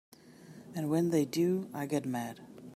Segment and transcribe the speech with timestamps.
[0.73, 2.39] And when they do I get mad.